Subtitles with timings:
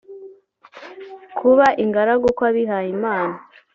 [1.37, 3.35] kuba ingaragu kw’abihaye Imana